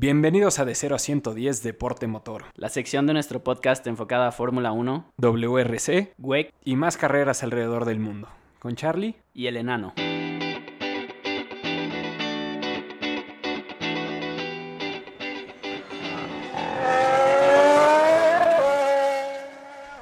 [0.00, 4.30] Bienvenidos a De 0 a 110 Deporte Motor, la sección de nuestro podcast enfocada a
[4.30, 8.28] Fórmula 1, WRC, WEC y más carreras alrededor del mundo,
[8.60, 9.94] con Charlie y el enano.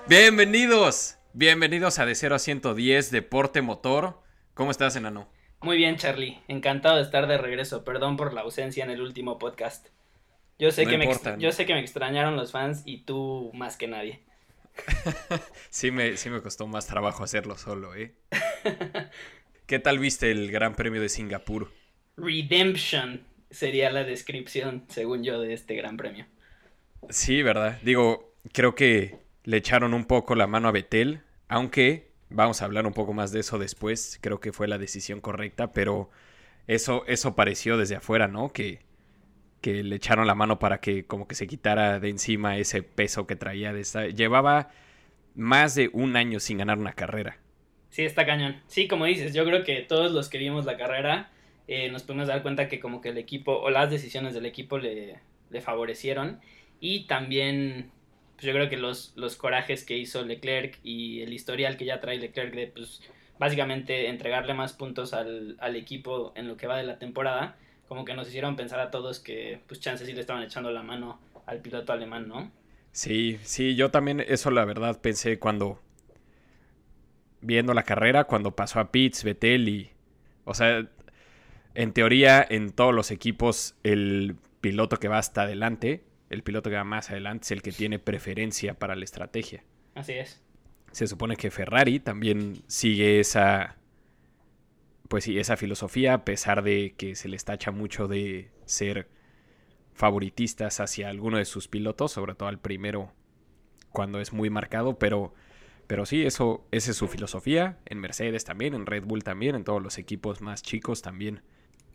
[0.06, 4.20] Bienvenidos, bienvenidos a De 0 a 110 Deporte Motor.
[4.52, 5.26] ¿Cómo estás, enano?
[5.66, 6.38] Muy bien, Charlie.
[6.46, 7.82] Encantado de estar de regreso.
[7.82, 9.88] Perdón por la ausencia en el último podcast.
[10.60, 11.08] Yo sé, que, me
[11.38, 14.20] yo sé que me extrañaron los fans y tú más que nadie.
[15.70, 18.14] sí, me, sí me costó más trabajo hacerlo solo, ¿eh?
[19.66, 21.72] ¿Qué tal viste el Gran Premio de Singapur?
[22.16, 26.26] Redemption sería la descripción, según yo, de este Gran Premio.
[27.10, 27.80] Sí, ¿verdad?
[27.82, 32.86] Digo, creo que le echaron un poco la mano a Betel, aunque vamos a hablar
[32.86, 36.10] un poco más de eso después, creo que fue la decisión correcta, pero
[36.66, 38.52] eso, eso pareció desde afuera, ¿no?
[38.52, 38.80] Que,
[39.60, 43.26] que le echaron la mano para que como que se quitara de encima ese peso
[43.26, 44.06] que traía de esta...
[44.06, 44.70] Llevaba
[45.34, 47.38] más de un año sin ganar una carrera.
[47.90, 48.62] Sí, está cañón.
[48.66, 51.30] Sí, como dices, yo creo que todos los que vimos la carrera
[51.68, 54.78] eh, nos podemos dar cuenta que como que el equipo o las decisiones del equipo
[54.78, 55.20] le,
[55.50, 56.40] le favorecieron
[56.80, 57.90] y también
[58.36, 62.00] pues yo creo que los, los corajes que hizo Leclerc y el historial que ya
[62.00, 63.00] trae Leclerc de pues
[63.38, 67.56] básicamente entregarle más puntos al, equipo en lo que va de la temporada,
[67.88, 70.82] como que nos hicieron pensar a todos que pues chances sí le estaban echando la
[70.82, 72.50] mano al piloto alemán, ¿no?
[72.92, 75.80] Sí, sí, yo también eso la verdad pensé cuando
[77.40, 79.90] viendo la carrera, cuando pasó a Pitts, Vettel y
[80.44, 80.86] o sea,
[81.74, 86.76] en teoría en todos los equipos el piloto que va hasta adelante el piloto que
[86.76, 89.64] va más adelante es el que tiene preferencia para la estrategia.
[89.94, 90.42] Así es.
[90.92, 93.76] Se supone que Ferrari también sigue esa,
[95.08, 99.08] pues sí, esa filosofía, a pesar de que se les tacha mucho de ser
[99.92, 103.12] favoritistas hacia alguno de sus pilotos, sobre todo al primero
[103.90, 105.32] cuando es muy marcado, pero,
[105.86, 109.64] pero sí, eso, esa es su filosofía, en Mercedes también, en Red Bull también, en
[109.64, 111.42] todos los equipos más chicos también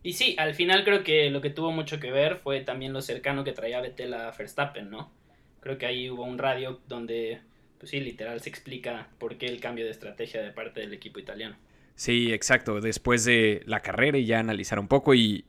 [0.03, 3.01] y sí, al final creo que lo que tuvo mucho que ver fue también lo
[3.01, 5.11] cercano que traía Vettel a Verstappen, ¿no?
[5.59, 7.41] Creo que ahí hubo un radio donde,
[7.77, 11.19] pues sí, literal se explica por qué el cambio de estrategia de parte del equipo
[11.19, 11.55] italiano.
[11.95, 12.81] Sí, exacto.
[12.81, 15.45] Después de la carrera y ya analizar un poco y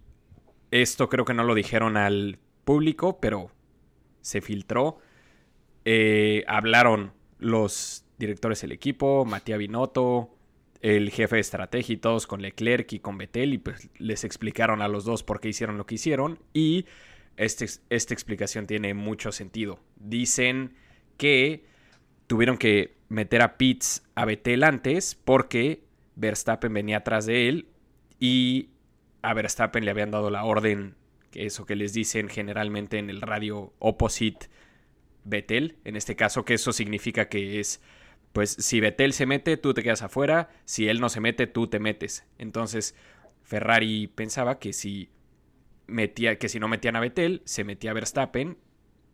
[0.70, 3.50] esto creo que no lo dijeron al público, pero
[4.20, 4.98] se filtró.
[5.84, 10.30] Eh, hablaron los directores del equipo, Matías Binotto,
[10.82, 14.82] el jefe de estrategia y todos con Leclerc y con Vettel y pues les explicaron
[14.82, 16.86] a los dos por qué hicieron lo que hicieron y
[17.36, 19.78] este, esta explicación tiene mucho sentido.
[19.96, 20.74] Dicen
[21.16, 21.64] que
[22.26, 25.84] tuvieron que meter a Pitts a Vettel antes porque
[26.16, 27.68] Verstappen venía atrás de él
[28.18, 28.70] y
[29.22, 30.96] a Verstappen le habían dado la orden,
[31.30, 34.48] que eso que les dicen generalmente en el radio opposite
[35.24, 37.80] Vettel, en este caso que eso significa que es
[38.32, 41.66] pues si Vettel se mete, tú te quedas afuera, si él no se mete, tú
[41.66, 42.26] te metes.
[42.38, 42.94] Entonces,
[43.42, 45.10] Ferrari pensaba que si
[45.86, 48.58] metía que si no metían a Vettel, se metía a Verstappen,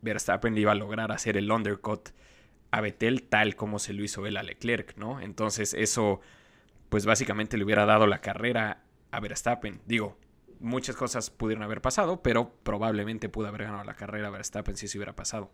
[0.00, 2.10] Verstappen iba a lograr hacer el undercut
[2.70, 5.20] a Vettel tal como se lo hizo él a Leclerc, ¿no?
[5.20, 6.20] Entonces, eso
[6.88, 9.80] pues básicamente le hubiera dado la carrera a Verstappen.
[9.86, 10.16] Digo,
[10.60, 14.88] muchas cosas pudieron haber pasado, pero probablemente pudo haber ganado la carrera a Verstappen si
[14.88, 15.50] se hubiera pasado.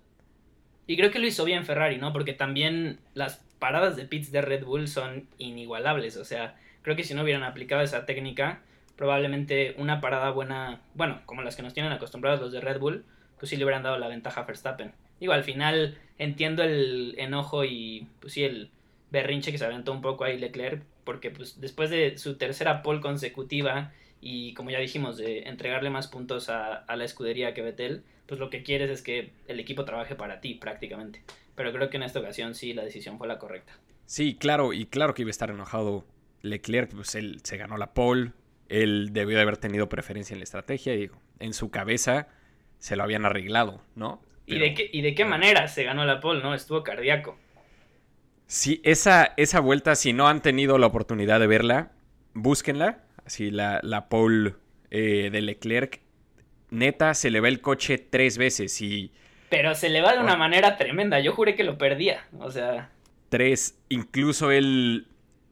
[0.87, 2.12] Y creo que lo hizo bien Ferrari, ¿no?
[2.12, 6.17] Porque también las paradas de pits de Red Bull son inigualables.
[6.17, 8.61] O sea, creo que si no hubieran aplicado esa técnica,
[8.97, 13.05] probablemente una parada buena, bueno, como las que nos tienen acostumbrados los de Red Bull,
[13.39, 14.93] pues sí le hubieran dado la ventaja a Verstappen.
[15.21, 18.71] Digo, al final entiendo el enojo y pues sí el
[19.11, 23.00] berrinche que se aventó un poco ahí Leclerc, porque pues después de su tercera pole
[23.00, 28.03] consecutiva y como ya dijimos, de entregarle más puntos a, a la escudería que Vettel,
[28.27, 31.23] pues lo que quieres es que el equipo trabaje para ti prácticamente.
[31.55, 33.75] Pero creo que en esta ocasión sí la decisión fue la correcta.
[34.07, 36.05] Sí, claro, y claro que iba a estar enojado
[36.43, 38.33] Leclerc, pues él se ganó la pole,
[38.69, 42.29] él debió de haber tenido preferencia en la estrategia y en su cabeza
[42.79, 44.21] se lo habían arreglado, ¿no?
[44.47, 46.55] ¿Y, de qué, ¿Y de qué manera se ganó la pole, no?
[46.55, 47.38] Estuvo cardíaco.
[48.47, 51.93] Sí, esa, esa vuelta, si no han tenido la oportunidad de verla,
[52.35, 53.04] búsquenla.
[53.25, 54.55] Así la, la pole
[54.91, 56.05] eh, de Leclerc
[56.75, 59.12] neta, se le va el coche tres veces y...
[59.49, 62.91] Pero se le va de una manera tremenda, yo juré que lo perdía, o sea...
[63.29, 65.06] Tres, incluso él,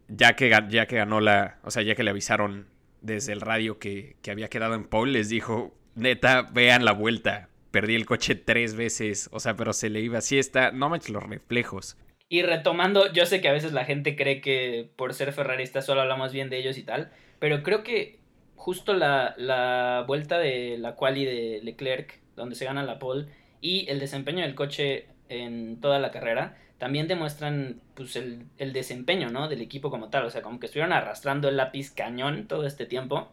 [0.09, 1.59] ya que, ya que ganó la...
[1.63, 2.67] O sea, ya que le avisaron
[3.01, 7.49] desde el radio que, que había quedado en pole, les dijo, neta, vean la vuelta,
[7.71, 11.11] perdí el coche tres veces, o sea, pero se le iba así, está, no manches
[11.11, 11.97] los reflejos.
[12.29, 16.01] Y retomando, yo sé que a veces la gente cree que por ser ferrarista solo
[16.01, 18.21] hablamos bien de ellos y tal, pero creo que
[18.55, 23.27] justo la, vuelta de la quali de Leclerc donde se gana la pole,
[23.61, 29.29] y el desempeño del coche en toda la carrera, también demuestran pues el, el, desempeño,
[29.31, 29.49] ¿no?
[29.49, 32.87] Del equipo como tal, o sea, como que estuvieron arrastrando el lápiz cañón todo este
[32.87, 33.33] tiempo.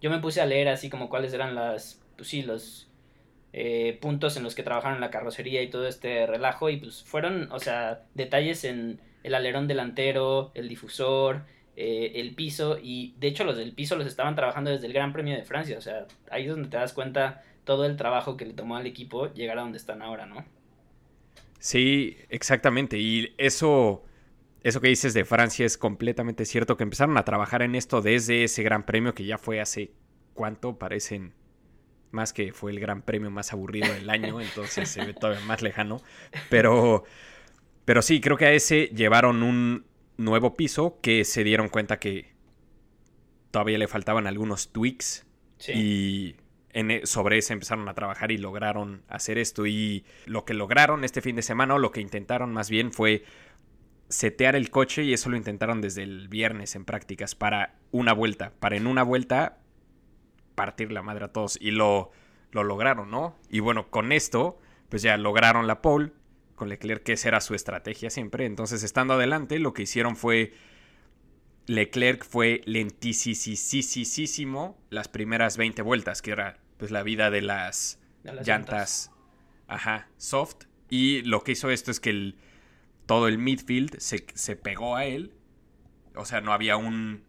[0.00, 2.88] Yo me puse a leer así como cuáles eran las, pues sí, los
[3.52, 7.50] eh, puntos en los que trabajaron la carrocería y todo este relajo y pues fueron,
[7.50, 11.42] o sea, detalles en el alerón delantero, el difusor,
[11.80, 15.12] eh, el piso y de hecho los del piso los estaban trabajando desde el Gran
[15.12, 18.46] Premio de Francia, o sea, ahí es donde te das cuenta todo el trabajo que
[18.46, 20.44] le tomó al equipo llegar a donde están ahora, ¿no?
[21.60, 22.98] Sí, exactamente.
[22.98, 24.02] Y eso,
[24.64, 28.42] eso que dices de Francia es completamente cierto, que empezaron a trabajar en esto desde
[28.42, 29.92] ese gran premio que ya fue hace
[30.34, 31.32] cuánto, parecen
[32.10, 35.62] más que fue el gran premio más aburrido del año, entonces se ve todavía más
[35.62, 36.02] lejano.
[36.50, 37.04] Pero,
[37.84, 39.86] pero sí, creo que a ese llevaron un
[40.18, 42.34] nuevo piso que se dieron cuenta que
[43.50, 45.24] todavía le faltaban algunos tweaks.
[45.66, 46.36] Y
[46.72, 49.66] e, sobre ese empezaron a trabajar y lograron hacer esto.
[49.66, 53.24] Y lo que lograron este fin de semana, o lo que intentaron más bien, fue
[54.08, 58.52] setear el coche y eso lo intentaron desde el viernes en prácticas para una vuelta,
[58.58, 59.58] para en una vuelta
[60.54, 62.10] partir la madre a todos y lo,
[62.50, 63.36] lo lograron, ¿no?
[63.50, 66.12] Y bueno, con esto, pues ya lograron la pole
[66.58, 68.44] con Leclerc, que esa era su estrategia siempre.
[68.44, 70.52] Entonces, estando adelante, lo que hicieron fue
[71.66, 79.10] Leclerc fue lentísimo las primeras 20 vueltas, que era pues la vida de las, llantas,
[79.66, 80.64] ajá, soft.
[80.90, 82.36] Y lo que hizo esto es que el,
[83.06, 85.34] todo el midfield se, se pegó a él.
[86.14, 87.24] O sea, no había un...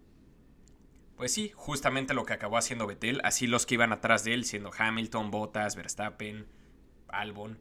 [1.17, 3.19] Pues sí, justamente lo que acabó haciendo Vettel.
[3.23, 6.47] Así los que iban atrás de él, siendo Hamilton, Bottas, Verstappen,
[7.09, 7.59] Albon,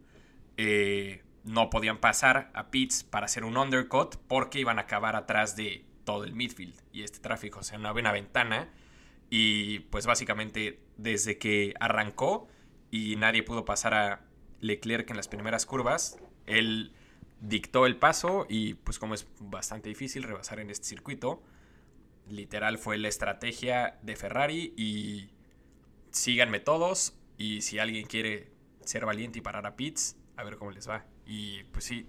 [0.57, 5.57] eh, no podían pasar a pits para hacer un undercut porque iban a acabar atrás
[5.57, 7.61] de todo el midfield y este tráfico.
[7.61, 8.71] O sea, no había una ventana
[9.31, 12.49] y pues básicamente desde que arrancó
[12.91, 14.21] y nadie pudo pasar a
[14.61, 16.93] Leclerc en las primeras curvas, él
[17.41, 21.43] dictó el paso y pues como es bastante difícil rebasar en este circuito,
[22.29, 25.31] literal fue la estrategia de Ferrari y
[26.11, 28.51] síganme todos y si alguien quiere
[28.81, 31.05] ser valiente y parar a pits, a ver cómo les va.
[31.27, 32.07] Y pues sí,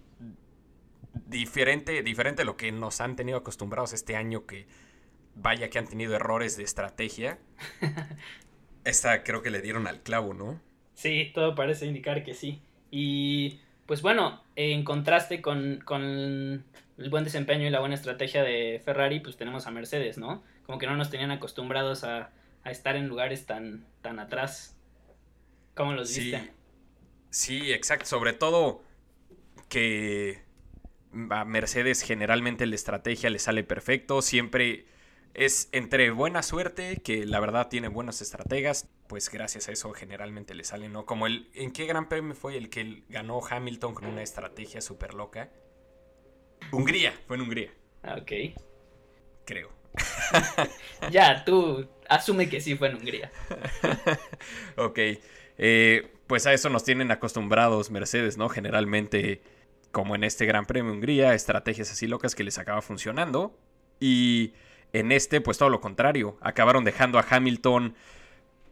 [1.26, 4.68] diferente, diferente a lo que nos han tenido acostumbrados este año, que
[5.36, 7.40] vaya que han tenido errores de estrategia.
[8.86, 10.62] Esta creo que le dieron al clavo, ¿no?
[10.94, 12.62] Sí, todo parece indicar que sí.
[12.92, 18.80] Y pues bueno, en contraste con, con el buen desempeño y la buena estrategia de
[18.86, 20.44] Ferrari, pues tenemos a Mercedes, ¿no?
[20.68, 22.30] Como que no nos tenían acostumbrados a,
[22.64, 24.78] a estar en lugares tan, tan atrás.
[25.74, 26.59] ¿Cómo los viste?
[27.30, 28.06] Sí, exacto.
[28.06, 28.84] Sobre todo
[29.68, 30.44] que
[31.30, 34.86] a Mercedes generalmente la estrategia le sale perfecto, siempre
[35.34, 40.54] es entre buena suerte, que la verdad tiene buenos estrategas, pues gracias a eso generalmente
[40.54, 41.06] le sale, ¿no?
[41.06, 45.14] Como el, ¿en qué gran premio fue el que ganó Hamilton con una estrategia súper
[45.14, 45.50] loca?
[46.72, 47.74] Hungría, fue en Hungría.
[48.04, 48.32] Ah, ok.
[49.46, 49.70] Creo.
[51.12, 53.32] ya, tú asume que sí fue en Hungría.
[54.78, 55.00] ok.
[55.58, 58.50] Eh, pues a eso nos tienen acostumbrados Mercedes, ¿no?
[58.50, 59.42] Generalmente
[59.92, 63.58] como en este Gran Premio Hungría, estrategias así locas que les acaba funcionando.
[64.00, 64.54] Y
[64.94, 66.38] en este, pues todo lo contrario.
[66.42, 67.96] Acabaron dejando a Hamilton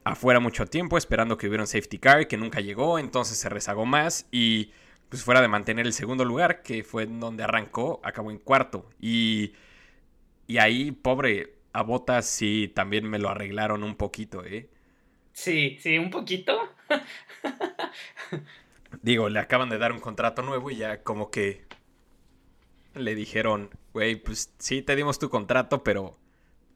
[0.04, 3.88] afuera mucho tiempo, esperando que hubiera un safety car que nunca llegó, entonces se rezagó
[3.88, 4.72] más y
[5.10, 8.88] pues fuera de mantener el segundo lugar, que fue donde arrancó, acabó en cuarto.
[9.02, 9.54] Y,
[10.46, 14.70] y ahí, pobre, a Botas sí también me lo arreglaron un poquito, ¿eh?
[15.38, 16.58] Sí, sí, un poquito.
[19.02, 21.66] Digo, le acaban de dar un contrato nuevo y ya como que
[22.94, 26.18] le dijeron, güey, pues sí, te dimos tu contrato, pero...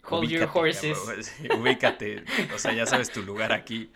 [0.09, 0.97] Hold your horses.
[1.59, 2.23] ubícate,
[2.55, 3.91] o sea, ya sabes tu lugar aquí.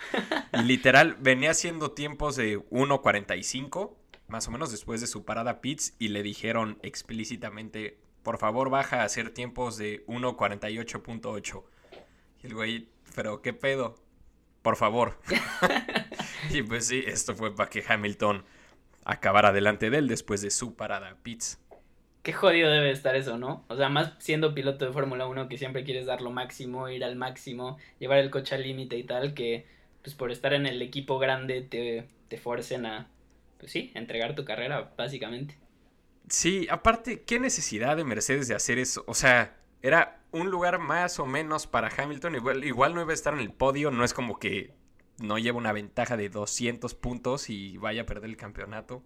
[0.53, 3.95] Y literal, venía haciendo tiempos de 1.45,
[4.27, 9.01] más o menos después de su parada pits, y le dijeron explícitamente, por favor, baja
[9.01, 11.63] a hacer tiempos de 1.48.8.
[12.43, 13.95] Y el güey, pero ¿qué pedo?
[14.61, 15.19] Por favor.
[16.51, 18.43] y pues sí, esto fue para que Hamilton
[19.03, 21.59] acabara delante de él después de su parada pits.
[22.23, 23.63] Qué jodido debe estar eso, ¿no?
[23.67, 27.03] O sea, más siendo piloto de Fórmula 1 que siempre quieres dar lo máximo, ir
[27.03, 29.67] al máximo, llevar el coche al límite y tal, que
[30.01, 33.07] pues por estar en el equipo grande te, te forcen a,
[33.59, 35.57] pues sí, entregar tu carrera, básicamente.
[36.29, 39.03] Sí, aparte, ¿qué necesidad de Mercedes de hacer eso?
[39.07, 42.35] O sea, era un lugar más o menos para Hamilton.
[42.35, 43.91] Igual, igual no iba a estar en el podio.
[43.91, 44.73] No es como que
[45.19, 49.03] no lleva una ventaja de 200 puntos y vaya a perder el campeonato.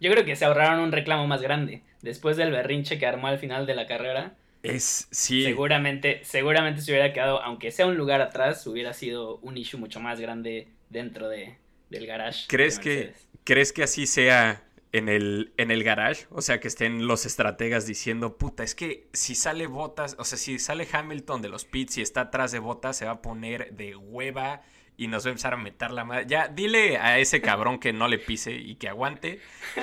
[0.00, 1.82] Yo creo que se ahorraron un reclamo más grande.
[2.00, 4.34] Después del berrinche que armó al final de la carrera.
[4.62, 5.44] Es, sí.
[5.44, 10.00] Seguramente, seguramente se hubiera quedado, aunque sea un lugar atrás, hubiera sido un issue mucho
[10.00, 11.56] más grande dentro de,
[11.90, 12.46] del garage.
[12.48, 13.12] ¿Crees que,
[13.44, 16.26] ¿Crees que así sea en el, en el garage?
[16.30, 20.38] O sea, que estén los estrategas diciendo, puta, es que si sale Botas, o sea,
[20.38, 23.72] si sale Hamilton de los pits y está atrás de Botas, se va a poner
[23.74, 24.62] de hueva
[24.96, 26.26] y nos va a empezar a meter la madre.
[26.26, 29.40] Ya, dile a ese cabrón que no le pise y que aguante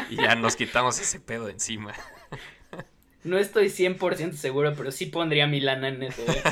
[0.09, 1.93] y ya nos quitamos ese pedo de encima.
[3.23, 6.21] No estoy 100% seguro, pero sí pondría mi lana en eso.
[6.21, 6.43] ¿eh?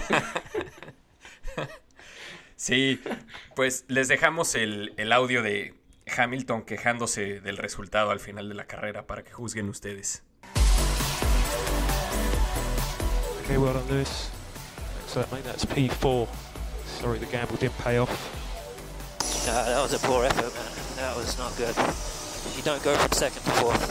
[2.58, 3.00] Sí,
[3.56, 5.76] pues les dejamos el, el audio de
[6.18, 10.24] Hamilton quejándose del resultado al final de la carrera para que juzguen ustedes.
[13.44, 14.32] Okay, well done, Lewis.
[15.04, 15.44] Excellent, mate.
[15.44, 16.28] That's P4.
[17.00, 18.47] Sorry, the gamble didn't pay off.
[19.48, 20.72] No, that was a poor effort, man.
[20.98, 21.76] That was not good.
[22.56, 23.82] You don't go from second to fourth.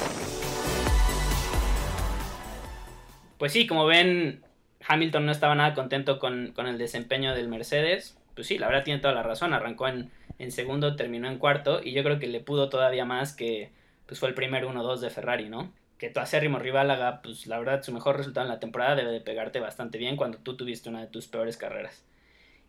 [3.38, 4.44] Pues sí, como ven,
[4.86, 8.84] Hamilton no estaba nada contento con, con el desempeño del Mercedes pues sí, la verdad
[8.84, 9.54] tiene toda la razón.
[9.54, 10.10] Arrancó en,
[10.50, 13.72] segundo, terminó en cuarto y yo creo que le pudo todavía más que
[14.04, 15.72] pues fue el primer 1-2 de Ferrari, ¿no?
[15.98, 19.10] Que tu acérrimo rival haga, pues la verdad, su mejor resultado en la temporada debe
[19.10, 22.04] de pegarte bastante bien cuando tú tuviste una de tus peores carreras.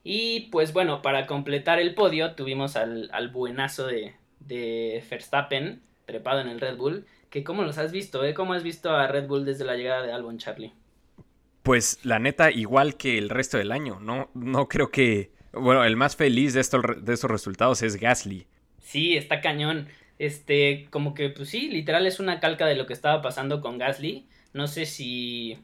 [0.09, 6.47] Y pues bueno, para completar el podio tuvimos al, buenazo de, de Verstappen, trepado en
[6.47, 8.33] el Red Bull, que cómo los has visto, ¿eh?
[8.33, 10.71] ¿Cómo has visto a Red Bull desde la llegada de Albon Charlie?
[11.61, 14.29] Pues la neta, igual que el resto del año, ¿no?
[14.33, 18.47] No creo que bueno, el más feliz de, estos, de estos resultados es Gasly.
[18.81, 19.89] Sí, está cañón.
[20.19, 23.77] Este, como que, pues sí, literal es una calca de lo que estaba pasando con
[23.77, 24.25] Gasly.
[24.53, 25.57] No sé si,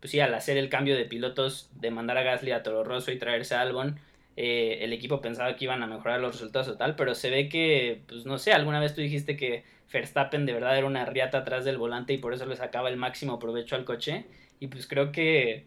[0.00, 3.12] pues sí, al hacer el cambio de pilotos, de mandar a Gasly a Toro Rosso
[3.12, 3.98] y traerse a Albon,
[4.36, 7.48] eh, el equipo pensaba que iban a mejorar los resultados o tal, pero se ve
[7.48, 11.38] que, pues no sé, alguna vez tú dijiste que Verstappen de verdad era una riata
[11.38, 14.26] atrás del volante y por eso le sacaba el máximo provecho al coche.
[14.60, 15.64] Y pues creo que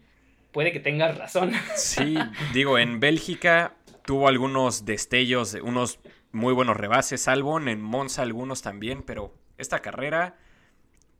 [0.52, 1.52] puede que tengas razón.
[1.76, 2.16] Sí,
[2.52, 5.98] digo, en Bélgica tuvo algunos destellos, unos
[6.32, 10.36] muy buenos rebases, Albon, en Monza algunos también, pero esta carrera,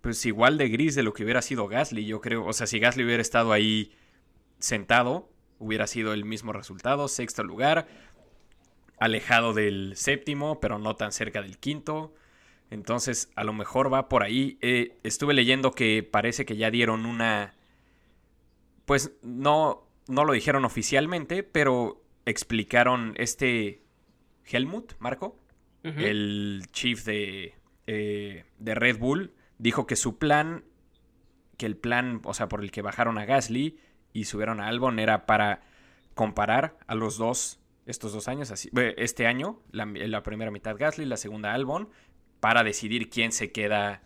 [0.01, 2.45] pues igual de gris de lo que hubiera sido Gasly, yo creo.
[2.47, 3.93] O sea, si Gasly hubiera estado ahí
[4.59, 7.87] sentado, hubiera sido el mismo resultado, sexto lugar,
[8.99, 12.15] alejado del séptimo, pero no tan cerca del quinto.
[12.71, 14.59] Entonces, a lo mejor va por ahí.
[14.61, 17.55] Eh, estuve leyendo que parece que ya dieron una
[18.91, 23.85] pues no, no lo dijeron oficialmente, pero explicaron este
[24.45, 25.39] Helmut, Marco,
[25.85, 27.55] el chief de,
[27.87, 30.65] eh, de Red Bull, dijo que su plan,
[31.59, 33.79] que el plan, o sea, por el que bajaron a Gasly
[34.13, 35.61] y subieron a Albon era para
[36.15, 41.05] comparar a los dos estos dos años, así, este año, la, la, primera mitad Gasly,
[41.07, 41.89] la segunda Albon,
[42.39, 44.03] para decidir quién se queda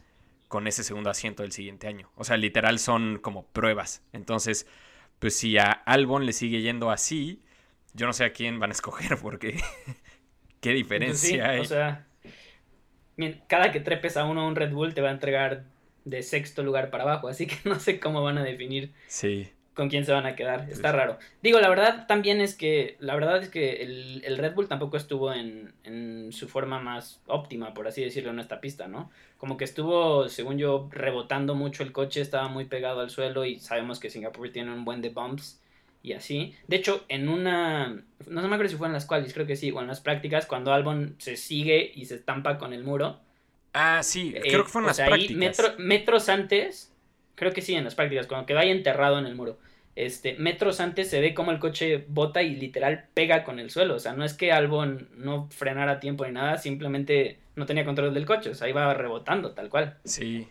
[0.49, 2.11] con ese segundo asiento del siguiente año.
[2.17, 4.03] O sea, literal son como pruebas.
[4.13, 4.67] Entonces,
[5.19, 7.43] pues si a Albon le sigue yendo así,
[7.93, 9.53] yo no sé a quién van a escoger porque
[10.61, 11.61] qué pues diferencia hay.
[11.61, 12.07] O sea,
[13.47, 15.65] cada que trepes a uno a un Red Bull te va a entregar
[16.05, 18.93] de sexto lugar para abajo, así que no sé cómo van a definir.
[19.07, 20.69] Sí con quién se van a quedar.
[20.71, 21.19] Está raro.
[21.43, 25.33] Digo, la verdad también es que, la verdad es que el, Red Bull tampoco estuvo
[25.33, 29.11] en, en, su forma más óptima, por así decirlo, en esta pista, ¿no?
[29.37, 33.59] Como que estuvo, según yo, rebotando mucho el coche, estaba muy pegado al suelo y
[33.59, 35.61] sabemos que Singapur tiene un buen de bumps
[36.05, 36.55] y así.
[36.69, 39.73] De hecho, en una, no me acuerdo si fue en las cuales, creo que sí,
[39.73, 43.19] o en las prácticas, cuando Albon se sigue y se estampa con el muro.
[43.73, 45.59] Ah, sí, creo que fue en las prácticas.
[45.59, 46.95] Ahí metros antes
[47.35, 49.59] Creo que sí, en las prácticas, cuando quedó ahí enterrado en el muro.
[49.97, 53.97] Este, metros antes se ve como el coche bota y literal pega con el suelo.
[53.97, 57.85] O sea, no es que Albon no frenara a tiempo ni nada, simplemente no tenía
[57.85, 58.51] control del coche.
[58.51, 59.99] O sea, iba rebotando, tal cual.
[60.05, 60.49] Sí.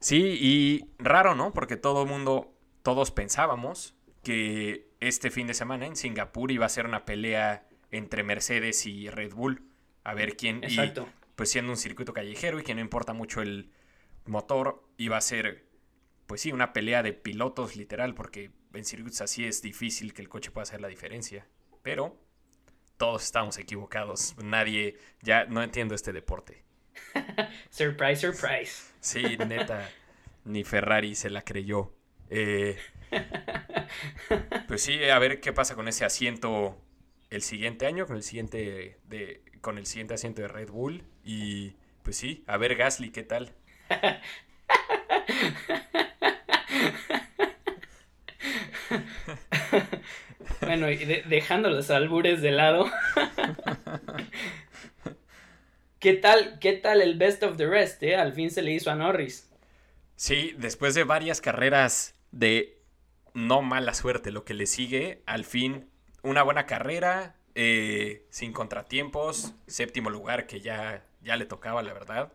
[0.00, 1.52] Sí, y raro, ¿no?
[1.52, 6.68] Porque todo el mundo, todos pensábamos que este fin de semana en Singapur iba a
[6.68, 9.64] ser una pelea entre Mercedes y Red Bull.
[10.04, 10.64] A ver quién.
[10.64, 11.08] Exacto.
[11.36, 13.70] pues siendo un circuito callejero y que no importa mucho el
[14.26, 15.70] motor, iba a ser
[16.30, 20.28] pues sí, una pelea de pilotos literal, porque en circuitos así es difícil que el
[20.28, 21.48] coche pueda hacer la diferencia.
[21.82, 22.16] Pero
[22.96, 24.36] todos estamos equivocados.
[24.40, 26.62] Nadie, ya no entiendo este deporte.
[27.70, 28.92] surprise, surprise.
[29.00, 29.90] Sí, neta,
[30.44, 31.92] ni Ferrari se la creyó.
[32.28, 32.78] Eh,
[34.68, 36.80] pues sí, a ver qué pasa con ese asiento
[37.30, 41.04] el siguiente año, con el siguiente, de, con el siguiente asiento de Red Bull.
[41.24, 43.52] Y pues sí, a ver Gasly, ¿qué tal?
[50.60, 52.90] bueno, y dejando los albures de lado.
[55.98, 58.02] ¿Qué tal, ¿Qué tal el best of the rest?
[58.02, 58.16] Eh?
[58.16, 59.50] Al fin se le hizo a Norris.
[60.16, 62.79] Sí, después de varias carreras de
[63.34, 65.88] no mala suerte, lo que le sigue, al fin
[66.22, 67.36] una buena carrera.
[67.54, 72.32] eh, sin contratiempos, séptimo lugar que ya, ya le tocaba, la verdad.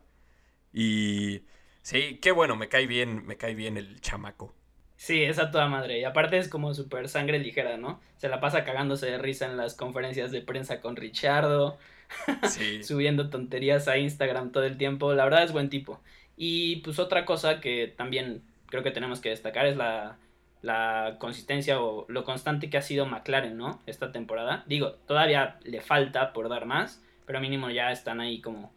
[0.74, 1.44] Y
[1.82, 4.54] sí, qué bueno, me cae bien, me cae bien el chamaco.
[4.98, 6.00] Sí, es a toda madre.
[6.00, 8.02] Y aparte es como súper sangre ligera, ¿no?
[8.18, 11.78] Se la pasa cagándose de risa en las conferencias de prensa con Richardo.
[12.44, 12.84] Sí.
[12.84, 15.14] subiendo tonterías a Instagram todo el tiempo.
[15.14, 16.02] La verdad es buen tipo.
[16.38, 20.20] Y pues otra cosa que también creo que tenemos que destacar es la,
[20.66, 23.82] la consistencia o lo constante que ha sido McLaren, ¿no?
[23.86, 24.64] Esta temporada.
[24.66, 28.74] Digo, todavía le falta por dar más, pero mínimo ya están ahí como,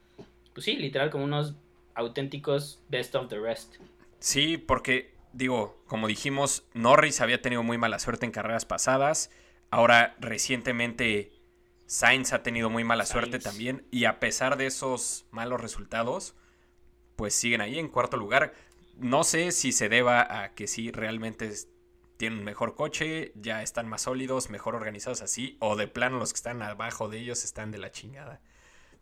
[0.52, 1.54] pues sí, literal como unos
[1.94, 3.76] auténticos best of the rest.
[4.18, 9.30] Sí, porque digo, como dijimos, Norris había tenido muy mala suerte en carreras pasadas.
[9.70, 11.32] Ahora, recientemente,
[11.86, 13.86] Sainz ha tenido muy mala suerte también.
[13.90, 16.34] Y a pesar de esos malos resultados,
[17.16, 18.52] pues siguen ahí en cuarto lugar.
[18.98, 21.50] No sé si se deba a que sí realmente
[22.18, 26.32] tienen un mejor coche, ya están más sólidos, mejor organizados así, o de plano los
[26.32, 28.40] que están abajo de ellos están de la chingada.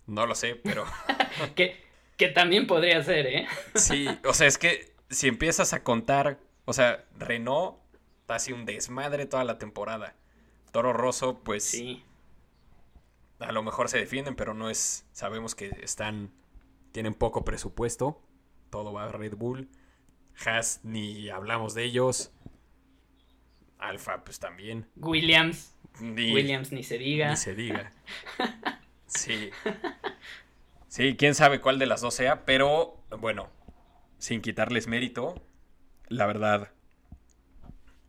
[0.06, 0.84] No lo sé, pero...
[1.56, 1.82] que,
[2.16, 3.48] que también podría ser, ¿eh?
[3.74, 7.78] sí, o sea, es que si empiezas a contar, o sea, Renault
[8.28, 10.14] ha un desmadre toda la temporada.
[10.72, 12.04] Toro Rosso, pues sí.
[13.38, 15.06] A lo mejor se defienden, pero no es.
[15.12, 16.32] Sabemos que están.
[16.92, 18.20] Tienen poco presupuesto.
[18.70, 19.68] Todo va a Red Bull.
[20.44, 22.32] Haas, ni hablamos de ellos.
[23.88, 24.86] Alfa, pues también.
[24.96, 25.74] Williams.
[26.00, 27.30] Williams, ni se diga.
[27.30, 27.92] Ni se diga.
[29.08, 29.50] Sí.
[30.88, 33.50] Sí, quién sabe cuál de las dos sea, pero bueno,
[34.18, 35.40] sin quitarles mérito,
[36.08, 36.72] la verdad,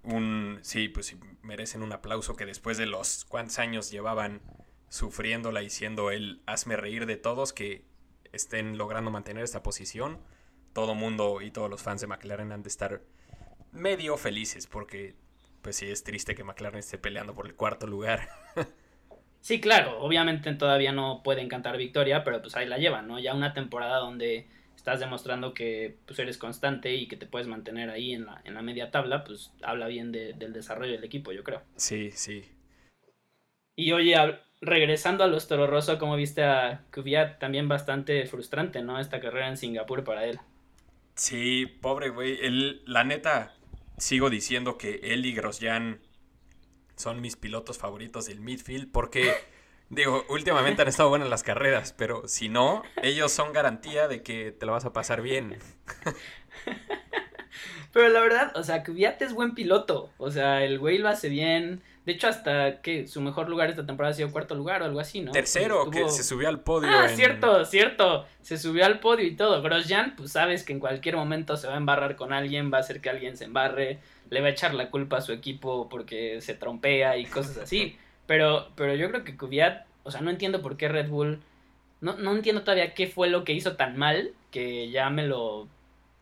[0.04, 4.42] un, sí, pues merecen un aplauso que después de los cuántos años llevaban
[4.90, 7.86] sufriéndola y siendo el hazme reír de todos que
[8.32, 10.20] estén logrando mantener esta posición,
[10.74, 13.02] todo mundo y todos los fans de McLaren han de estar
[13.72, 15.16] medio felices porque
[15.62, 18.30] pues sí es triste que McLaren esté peleando por el cuarto lugar.
[19.42, 23.20] sí, claro, obviamente todavía no pueden cantar victoria, pero pues ahí la llevan, ¿no?
[23.20, 27.90] Ya una temporada donde estás demostrando que pues, eres constante y que te puedes mantener
[27.90, 31.44] ahí en la, en la media tabla, pues habla bien del desarrollo del equipo, yo
[31.44, 31.62] creo.
[31.76, 32.46] Sí, sí.
[33.76, 34.16] Y oye,
[34.62, 39.00] regresando a los Toro Rosso, como viste a Kvyat, también bastante frustrante, ¿no?
[39.00, 40.40] Esta carrera en Singapur para él.
[41.16, 42.38] Sí, pobre güey.
[42.86, 43.57] la neta,
[43.98, 46.02] sigo diciendo que él y Grosjean
[46.96, 49.34] son mis pilotos favoritos del midfield porque
[49.90, 54.52] Digo, últimamente han estado buenas las carreras, pero si no, ellos son garantía de que
[54.52, 55.58] te lo vas a pasar bien.
[57.94, 60.12] Pero la verdad, o sea, Kvyat es buen piloto.
[60.18, 61.82] O sea, el güey lo hace bien.
[62.08, 65.02] De hecho, hasta que su mejor lugar esta temporada ha sido cuarto lugar o algo
[65.02, 65.34] así, ¿no?
[65.34, 66.88] Tercero, que se subió al podio.
[66.90, 68.26] Ah, cierto, cierto.
[68.42, 69.62] Se subió al podio y todo.
[69.62, 72.80] Grosjean, pues sabes que en cualquier momento se va a embarrar con alguien, va a
[72.80, 76.40] hacer que alguien se embarre, le va a echar la culpa a su equipo porque
[76.40, 77.98] se trompea y cosas así.
[78.26, 81.42] Pero, pero yo creo que Kvyat, o sea, no entiendo por qué Red Bull,
[82.00, 85.68] no, no entiendo todavía qué fue lo que hizo tan mal que ya me lo,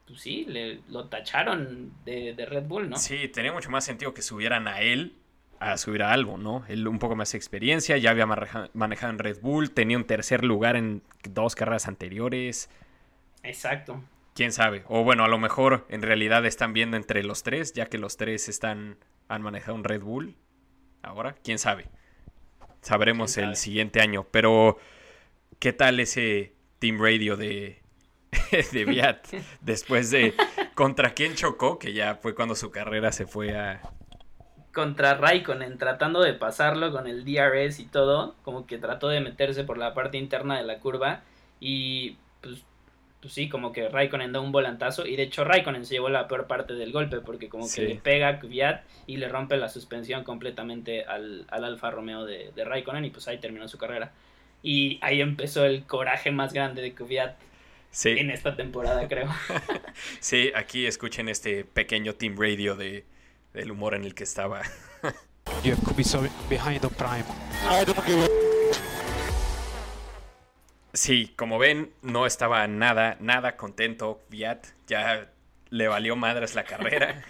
[0.07, 2.97] pues sí, le, lo tacharon de, Red Bull, ¿no?
[2.97, 5.13] Sí, tenía mucho más sentido que subieran a él
[5.59, 6.63] a subir a algo, ¿no?
[6.67, 8.25] Él un poco más de experiencia, ya había
[8.73, 12.69] manejado en Red Bull, tenía un tercer lugar en dos carreras anteriores.
[13.43, 14.03] Exacto.
[14.33, 14.83] Quién sabe.
[14.87, 18.17] O bueno, a lo mejor en realidad están viendo entre los tres, ya que los
[18.17, 20.35] tres están han manejado un Red Bull
[21.01, 21.87] ahora, quién sabe.
[22.81, 24.27] Sabremos el siguiente año.
[24.29, 24.77] Pero,
[25.59, 27.81] ¿qué tal ese Team Radio de,
[28.71, 29.27] de Viat?
[29.61, 30.35] Después de.
[30.75, 31.79] ¿Contra quién chocó?
[31.79, 33.81] Que ya fue cuando su carrera se fue a.
[34.75, 38.35] Contra Raikkonen, tratando de pasarlo con el DRS y todo.
[38.43, 41.21] Como que trató de meterse por la parte interna de la curva.
[41.59, 42.63] Y pues
[43.25, 46.27] pues sí, como que Raikkonen da un volantazo y de hecho Raikkonen se llevó la
[46.27, 49.67] peor parte del golpe porque como que le pega a Kvyat y le rompe la
[49.67, 54.11] suspensión completamente al, Alfa Romeo de, de, Raikkonen y pues ahí terminó su carrera.
[54.61, 57.35] Y ahí empezó el coraje más grande de Kvyat
[58.03, 59.29] en esta temporada, creo.
[60.19, 63.05] sí, aquí escuchen este pequeño team radio de,
[63.55, 64.61] del humor en el que estaba.
[70.93, 74.65] Sí, como ven, no estaba nada, nada contento Viat.
[74.87, 75.29] Ya
[75.69, 77.23] le valió madres la carrera.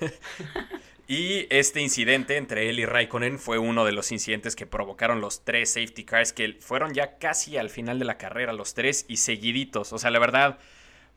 [1.06, 5.44] y este incidente entre él y Raikkonen fue uno de los incidentes que provocaron los
[5.44, 9.18] tres safety cars que fueron ya casi al final de la carrera, los tres y
[9.18, 9.92] seguiditos.
[9.92, 10.58] O sea, la verdad,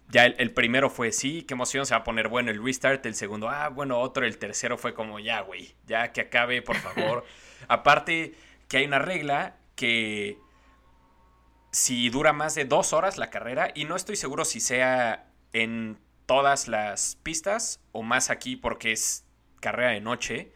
[0.10, 3.06] ya el, primero fue sí, qué emoción, se va a poner bueno el restart.
[3.06, 4.26] El segundo, ah, bueno, otro.
[4.26, 7.26] El tercero fue como, ya, güey, ya que acabe, por favor.
[7.68, 8.36] Aparte,
[8.68, 10.38] que hay una regla que
[11.72, 16.00] si dura más de dos horas la carrera y no estoy seguro si sea en
[16.26, 19.26] todas las pistas o más aquí porque es
[19.60, 20.54] carrera de noche,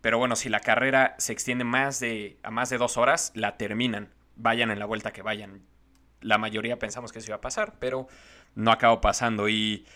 [0.00, 3.56] Pero bueno, si la carrera se extiende más de, a más de dos horas, la
[3.56, 4.12] terminan.
[4.36, 5.62] Vayan en la vuelta que vayan.
[6.20, 8.06] La mayoría pensamos que eso iba a pasar, pero
[8.54, 9.48] no acabó pasando.
[9.48, 9.86] Y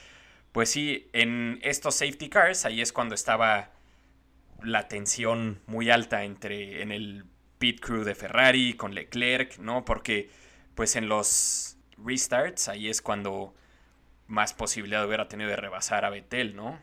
[0.52, 3.70] pues sí, en estos safety cars, ahí es cuando estaba
[4.62, 7.24] la tensión muy alta entre en el
[7.58, 9.84] pit crew de Ferrari con Leclerc, ¿no?
[9.84, 10.30] Porque
[10.74, 13.54] pues en los restarts ahí es cuando
[14.26, 16.78] más posibilidad hubiera tenido de rebasar a Vettel, ¿no?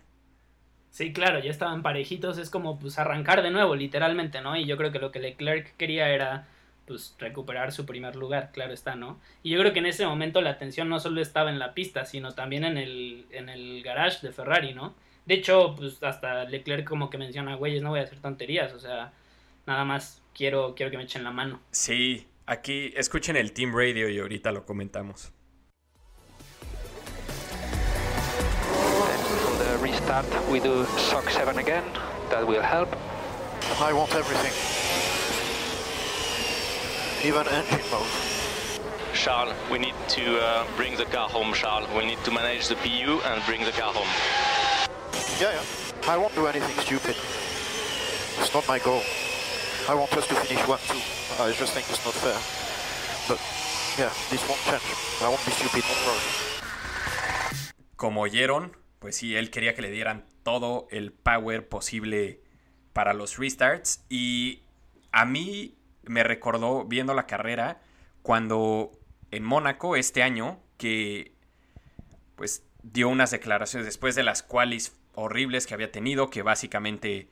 [0.90, 4.56] Sí, claro, ya estaban parejitos, es como pues arrancar de nuevo, literalmente, ¿no?
[4.56, 6.48] Y yo creo que lo que Leclerc quería era
[6.86, 9.20] pues recuperar su primer lugar, claro está, ¿no?
[9.44, 12.06] Y yo creo que en ese momento la atención no solo estaba en la pista,
[12.06, 14.94] sino también en el, en el garage de Ferrari, ¿no?
[15.26, 18.80] De hecho, pues hasta Leclerc como que menciona, güeyes, no voy a hacer tonterías, o
[18.80, 19.14] sea,
[19.66, 21.60] nada más quiero, quiero que me echen la mano.
[21.72, 25.32] Sí, aquí escuchen el Team Radio y ahorita lo comentamos.
[29.82, 31.84] Restart, we do SOC 7 again.
[32.30, 32.90] That will help.
[33.80, 34.85] I want everything.
[37.26, 38.06] Even engine mode.
[39.16, 41.90] Charles, we need to uh, bring the car home, Charles.
[41.98, 44.08] We need to manage the PU and bring the car home.
[45.42, 46.12] Yeah, yeah.
[46.14, 47.16] I won't do anything stupid.
[48.38, 49.02] It's not my goal.
[49.90, 51.02] I want us to finish one, two.
[51.42, 52.38] I just think it's not fair.
[53.28, 53.42] But
[53.98, 54.86] yeah, this won't change.
[55.24, 56.22] I won't be stupid, no problem.
[57.96, 62.42] Como oyeron, pues sí, él quería que le dieran todo el power posible
[62.94, 64.06] para los restarts.
[64.10, 64.62] Y
[65.12, 65.74] a mí
[66.08, 67.82] me recordó viendo la carrera
[68.22, 68.92] cuando
[69.32, 71.34] en Mónaco este año que
[72.36, 77.30] pues dio unas declaraciones después de las cuales horribles que había tenido, que básicamente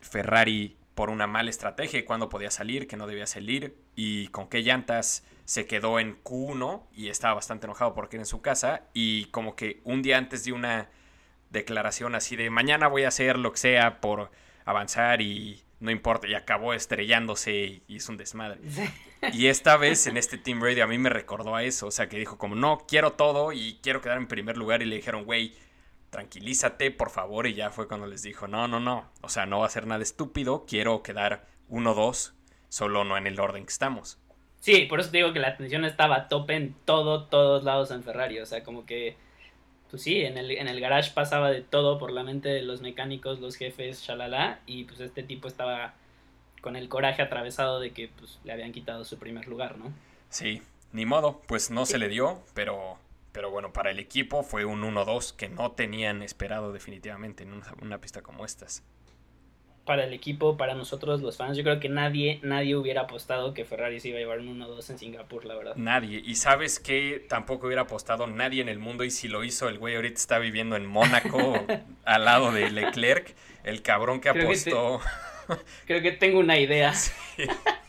[0.00, 4.62] Ferrari por una mala estrategia, cuando podía salir, que no debía salir y con qué
[4.62, 9.26] llantas se quedó en Q1 y estaba bastante enojado porque era en su casa y
[9.26, 10.90] como que un día antes de una
[11.50, 14.30] declaración así de mañana voy a hacer lo que sea por
[14.64, 18.60] avanzar y no importa, y acabó estrellándose y hizo un desmadre.
[19.34, 22.08] Y esta vez en este Team Radio a mí me recordó a eso, o sea
[22.08, 25.26] que dijo como no, quiero todo y quiero quedar en primer lugar y le dijeron,
[25.26, 25.52] güey,
[26.08, 29.60] tranquilízate, por favor, y ya fue cuando les dijo, no, no, no, o sea, no
[29.60, 32.32] va a ser nada estúpido, quiero quedar 1-2,
[32.70, 34.18] solo no en el orden que estamos.
[34.60, 37.90] Sí, por eso te digo que la atención estaba a tope en todo, todos lados
[37.90, 39.16] en Ferrari, o sea, como que,
[39.90, 42.80] pues sí, en el, en el garage pasaba de todo por la mente de los
[42.80, 45.94] mecánicos, los jefes, shalala, y pues este tipo estaba
[46.60, 49.92] con el coraje atravesado de que pues le habían quitado su primer lugar, ¿no?
[50.28, 52.98] Sí, ni modo, pues no se le dio, pero
[53.32, 57.74] pero bueno, para el equipo fue un 1-2 que no tenían esperado definitivamente en una,
[57.80, 58.82] una, pista como estas.
[59.84, 63.64] Para el equipo, para nosotros los fans, yo creo que nadie, nadie hubiera apostado que
[63.64, 65.74] Ferrari se iba a llevar un 1-2 en Singapur, la verdad.
[65.76, 66.22] Nadie.
[66.24, 69.78] Y sabes que tampoco hubiera apostado nadie en el mundo y si lo hizo el
[69.78, 71.54] güey ahorita está viviendo en Mónaco
[72.04, 75.00] al lado de Leclerc, el cabrón que Creo que apostó...
[75.86, 76.92] Creo que tengo una idea.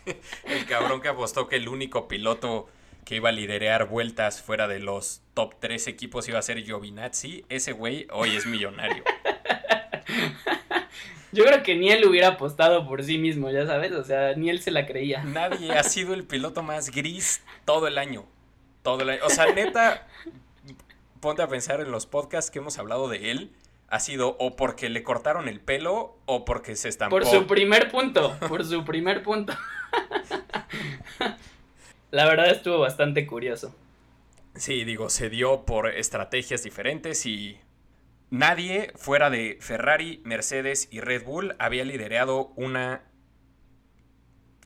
[0.04, 0.14] Sí.
[0.46, 2.68] El cabrón que apostó que el único piloto
[3.06, 7.46] que iba a liderar vueltas fuera de los top 3 equipos iba a ser Giovinazzi,
[7.50, 9.04] ese güey hoy es millonario.
[11.32, 14.50] Yo creo que ni él hubiera apostado por sí mismo, ya sabes, o sea, ni
[14.50, 15.24] él se la creía.
[15.24, 18.26] Nadie ha sido el piloto más gris todo el año.
[18.84, 19.22] Todo el año.
[19.26, 20.08] O sea, neta,
[21.20, 23.52] ponte a pensar en los podcasts que hemos hablado de él.
[23.88, 27.18] Ha sido o porque le cortaron el pelo o porque se estampó.
[27.18, 29.54] Por su primer punto, por su primer punto.
[32.12, 33.74] La verdad estuvo bastante curioso.
[34.56, 37.58] Sí, digo, se dio por estrategias diferentes y
[38.32, 43.04] nadie fuera de Ferrari, Mercedes y Red Bull había liderado una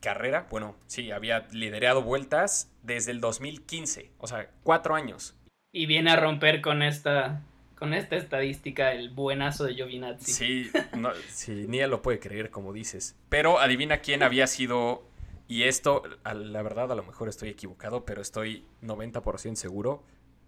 [0.00, 0.46] carrera.
[0.50, 5.38] Bueno, sí, había liderado vueltas desde el 2015, o sea, cuatro años.
[5.72, 7.42] Y viene a romper con esta,
[7.74, 10.32] con esta estadística el buenazo de Giovinazzi.
[10.32, 13.16] Sí, no, sí, ni él lo puede creer, como dices.
[13.28, 15.04] Pero adivina quién había sido
[15.48, 20.02] y esto, a la verdad, a lo mejor estoy equivocado, pero estoy 90% seguro.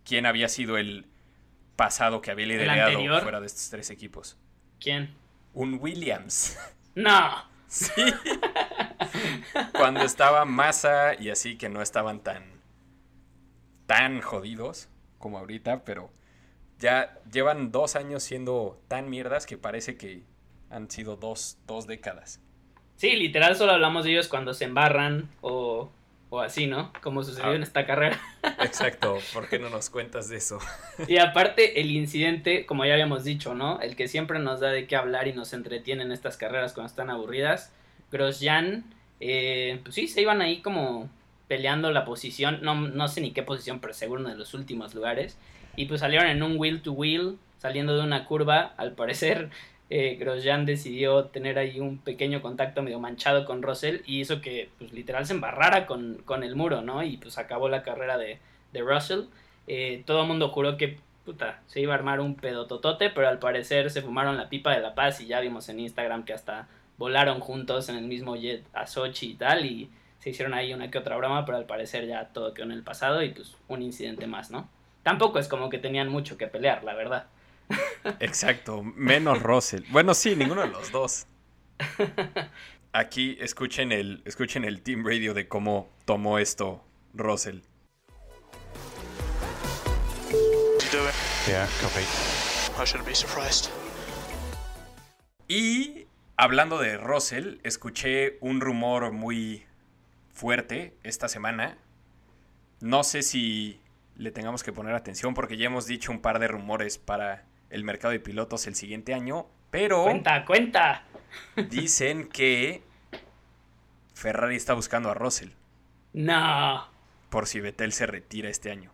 [0.04, 1.06] ¿Quién había sido el
[1.78, 3.22] pasado que había liderado anterior?
[3.22, 4.36] fuera de estos tres equipos?
[4.80, 5.14] ¿Quién?
[5.54, 6.58] Un Williams.
[6.94, 7.44] No.
[7.68, 7.92] Sí.
[9.72, 12.42] Cuando estaba Massa y así que no estaban tan
[13.86, 14.88] tan jodidos
[15.20, 16.10] como ahorita, pero
[16.80, 20.24] ya llevan dos años siendo tan mierdas que parece que
[20.70, 22.40] han sido dos, dos décadas.
[22.96, 25.92] Sí, literal solo hablamos de ellos cuando se embarran o,
[26.30, 26.92] o así, ¿no?
[27.02, 27.54] Como sucedió Ah.
[27.56, 28.18] en esta carrera.
[28.62, 30.58] Exacto, ¿por qué no nos cuentas de eso?
[31.06, 33.80] Y aparte el incidente, como ya habíamos dicho, ¿no?
[33.80, 36.90] El que siempre nos da de qué hablar y nos entretiene en estas carreras cuando
[36.90, 37.72] están aburridas.
[38.12, 38.84] Grosjean,
[39.20, 41.08] eh, pues sí, se iban ahí como
[41.46, 44.94] peleando la posición, no, no sé ni qué posición, pero seguro uno de los últimos
[44.94, 45.38] lugares.
[45.76, 49.50] Y pues salieron en un wheel to wheel, saliendo de una curva, al parecer
[49.90, 54.70] eh, Grosjean decidió tener ahí un pequeño contacto medio manchado con Russell y hizo que
[54.78, 57.02] pues literal se embarrara con, con el muro, ¿no?
[57.02, 58.38] Y pues acabó la carrera de,
[58.72, 59.22] de Russell.
[59.66, 63.38] Eh, todo el mundo juró que puta, se iba a armar un pedototote, pero al
[63.38, 66.68] parecer se fumaron la pipa de la paz y ya vimos en Instagram que hasta
[66.96, 70.90] volaron juntos en el mismo jet a Sochi y tal y se hicieron ahí una
[70.90, 73.82] que otra broma, pero al parecer ya todo quedó en el pasado y pues un
[73.82, 74.68] incidente más, ¿no?
[75.02, 77.26] Tampoco es como que tenían mucho que pelear, la verdad.
[78.20, 79.82] Exacto, menos Russell.
[79.90, 81.26] Bueno, sí, ninguno de los dos.
[82.92, 87.60] Aquí escuchen el, escuchen el team radio de cómo tomó esto Russell.
[91.46, 92.00] Yeah, copy.
[92.80, 93.70] I shouldn't be surprised.
[95.48, 99.64] Y hablando de Russell, escuché un rumor muy
[100.32, 101.78] fuerte esta semana.
[102.80, 103.80] No sé si
[104.16, 107.84] le tengamos que poner atención porque ya hemos dicho un par de rumores para el
[107.84, 111.04] mercado de pilotos el siguiente año, pero Cuenta, cuenta.
[111.70, 112.82] dicen que
[114.14, 115.50] Ferrari está buscando a Russell
[116.12, 116.86] No.
[117.30, 118.92] por si Vettel se retira este año.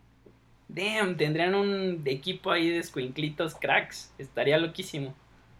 [0.67, 4.11] Damn, tendrían un equipo ahí de escuinclitos cracks.
[4.17, 5.15] Estaría loquísimo.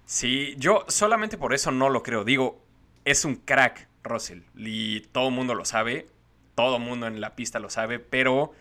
[0.05, 2.23] Sí, yo solamente por eso no lo creo.
[2.23, 2.59] Digo,
[3.05, 6.07] es un crack Russell y todo el mundo lo sabe,
[6.55, 8.53] todo el mundo en la pista lo sabe, pero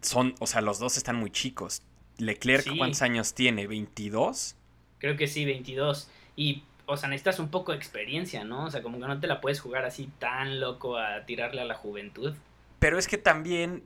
[0.00, 1.82] son, o sea, los dos están muy chicos.
[2.20, 2.76] Leclerc, Sí.
[2.76, 3.68] ¿cuántos años tiene?
[3.68, 4.54] ¿22?
[4.98, 6.08] Creo que sí, 22.
[6.36, 8.66] Y, o sea, necesitas un poco de experiencia, ¿no?
[8.66, 11.64] O sea, como que no te la puedes jugar así tan loco a tirarle a
[11.64, 12.34] la juventud.
[12.78, 13.82] Pero es que también,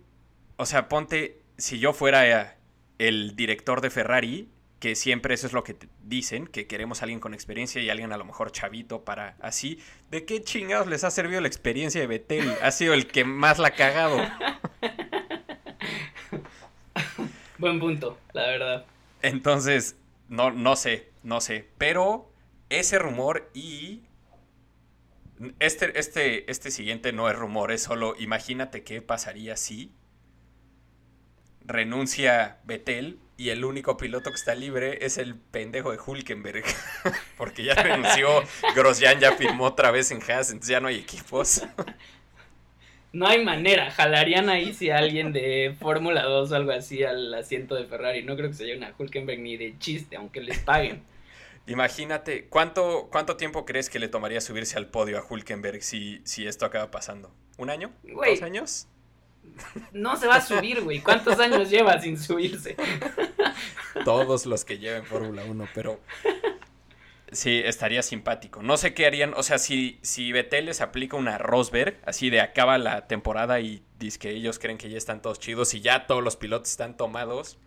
[0.57, 2.55] o sea, ponte, si yo fuera eh,
[2.99, 4.49] el director de Ferrari,
[4.81, 7.88] que siempre eso es lo que te dicen, que queremos a alguien con experiencia y
[7.88, 9.79] alguien a lo mejor chavito para así,
[10.11, 12.53] ¿de qué chingados les ha servido la experiencia de Vettel?
[12.62, 14.18] Ha sido el que más la ha cagado.
[17.64, 18.85] Buen punto, la verdad.
[19.22, 19.96] Entonces,
[20.29, 21.66] no, no sé, no sé.
[21.79, 22.31] Pero
[22.68, 24.03] ese rumor y.
[25.61, 29.94] Este, este, este siguiente no es rumor, es solo imagínate qué pasaría si
[31.64, 36.64] renuncia Vettel y el único piloto que está libre es el pendejo de Hulkenberg.
[37.38, 38.42] Porque ya renunció,
[38.77, 41.62] Grosjean ya firmó otra vez en Haas, entonces ya no hay equipos.
[43.14, 43.92] No hay manera.
[43.92, 48.24] Jalarían ahí si alguien de Fórmula 2 o algo así al asiento de Ferrari.
[48.24, 51.05] No creo que se lleven a Hulkenberg ni de chiste, aunque les paguen.
[51.68, 56.48] Imagínate, ¿cuánto, ¿cuánto tiempo crees que le tomaría subirse al podio a Hulkenberg si, si
[56.48, 57.33] esto acaba pasando?
[57.57, 57.92] ¿Un año?
[58.03, 58.88] ¿Dos años?
[59.92, 60.98] No se va a subir, güey.
[60.98, 62.74] ¿Cuántos años lleva sin subirse?
[64.05, 66.00] Todos los que lleven Fórmula 1, pero
[67.35, 68.62] sí, estaría simpático.
[68.62, 72.40] No sé qué harían, o sea, si, si Vettel les aplica una Rosberg, así de
[72.40, 76.07] acaba la temporada y dice que ellos creen que ya están todos chidos y ya
[76.07, 77.59] todos los pilotos están tomados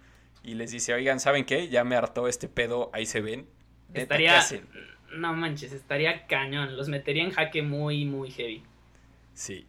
[0.43, 1.67] y les dice, oigan, ¿saben qué?
[1.67, 3.49] Ya me hartó este pedo, ahí se ven.
[3.89, 4.37] Neta, ¿qué Estaría.
[4.39, 4.67] hacen?
[5.11, 6.75] No manches, estaría cañón.
[6.77, 8.63] Los metería en jaque muy, muy heavy.
[9.33, 9.67] Sí.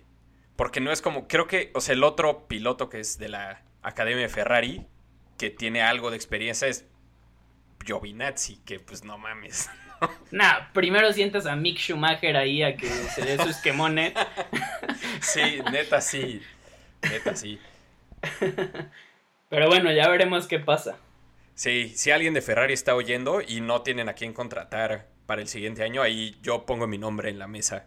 [0.56, 3.62] Porque no es como, creo que, o sea, el otro piloto que es de la
[3.82, 4.86] Academia de Ferrari,
[5.36, 6.84] que tiene algo de experiencia, es
[7.84, 9.70] Giovinazzi, que pues no mames.
[10.30, 14.12] Nah, primero sientas a Mick Schumacher ahí a que se dé sus quemones.
[15.20, 16.42] Sí, neta sí.
[17.02, 17.58] Neta sí.
[19.48, 20.96] Pero bueno, ya veremos qué pasa.
[21.54, 25.48] Sí, si alguien de Ferrari está oyendo y no tienen a quién contratar para el
[25.48, 27.86] siguiente año, ahí yo pongo mi nombre en la mesa.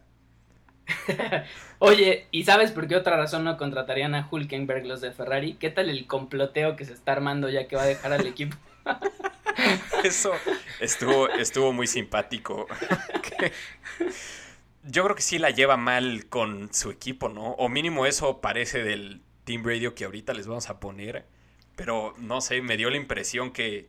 [1.79, 5.53] Oye, ¿y sabes por qué otra razón no contratarían a Hulkenberg los de Ferrari?
[5.53, 8.57] ¿Qué tal el comploteo que se está armando ya que va a dejar al equipo?
[10.03, 10.33] Eso
[10.79, 12.67] estuvo, estuvo muy simpático.
[14.83, 17.51] Yo creo que sí la lleva mal con su equipo, ¿no?
[17.51, 21.25] O mínimo eso parece del Team Radio que ahorita les vamos a poner.
[21.75, 23.87] Pero no sé, me dio la impresión que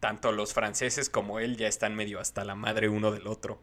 [0.00, 3.60] tanto los franceses como él ya están medio hasta la madre uno del otro.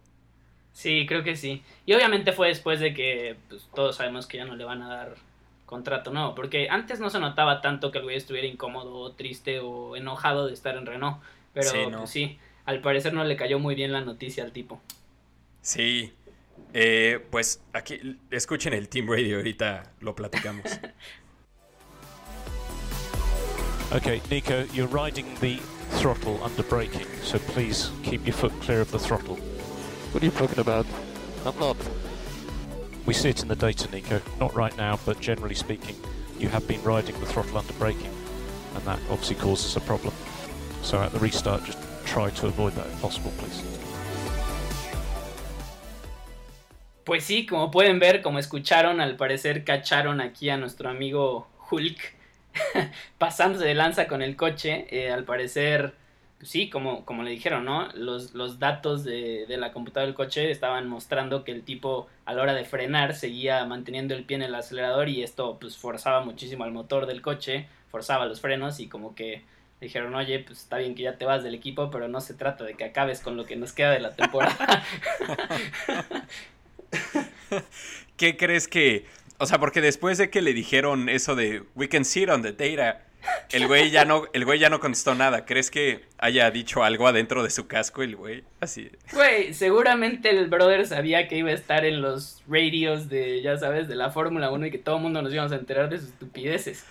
[0.72, 1.64] Sí, creo que sí.
[1.86, 4.90] Y obviamente fue después de que pues, todos sabemos que ya no le van a
[4.90, 5.16] dar
[5.70, 6.34] contrato nuevo.
[6.34, 10.48] Porque antes no se notaba tanto que el güey estuviera incómodo o triste o enojado
[10.48, 11.18] de estar en Renault.
[11.54, 12.00] Pero Sí, no.
[12.00, 14.80] pues, sí al parecer no le cayó muy bien la noticia al tipo.
[15.62, 16.14] Sí.
[16.74, 20.66] Eh, pues aquí, escuchen el Team Radio, ahorita lo platicamos.
[23.92, 25.58] Okay, Nico, you're riding the
[25.98, 29.36] throttle under braking, so please keep your foot clear of the throttle.
[30.12, 30.86] What are you talking about?
[31.44, 31.76] I'm not.
[33.10, 34.22] We see it in the data, Nico.
[34.40, 35.96] Not right now, but generally speaking,
[36.38, 38.14] you have been riding the throttle under braking,
[38.76, 40.14] and that obviously causes a problem.
[40.84, 43.64] So at the restart, just try to avoid that if possible, please.
[47.04, 52.14] Pues sí, como pueden ver, como escucharon, al parecer cacharon aquí a nuestro amigo Hulk
[53.18, 54.86] pasándose de lanza con el coche.
[54.92, 55.96] Eh, al parecer,
[56.42, 57.90] sí, como, como le dijeron, ¿no?
[57.94, 62.34] Los, los datos de, de la computadora del coche estaban mostrando que el tipo a
[62.34, 66.24] la hora de frenar seguía manteniendo el pie en el acelerador y esto pues forzaba
[66.24, 69.44] muchísimo al motor del coche, forzaba los frenos y como que
[69.82, 72.64] dijeron, oye, pues está bien que ya te vas del equipo, pero no se trata
[72.64, 74.84] de que acabes con lo que nos queda de la temporada.
[78.18, 79.06] ¿Qué crees que.?
[79.38, 82.52] O sea, porque después de que le dijeron eso de We can sit on the
[82.52, 83.06] data,
[83.52, 85.46] el güey ya no, el güey ya no contestó nada.
[85.46, 88.44] ¿Crees que haya dicho algo adentro de su casco el güey?
[88.60, 88.92] Así.
[89.14, 93.88] Güey, seguramente el brother sabía que iba a estar en los radios de, ya sabes,
[93.88, 96.10] de la Fórmula 1 y que todo el mundo nos íbamos a enterar de sus
[96.10, 96.86] estupideces.